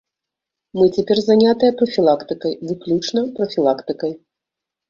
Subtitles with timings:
[0.77, 4.11] Мы цяпер занятыя прафілактыкай, выключна прафілактыкай.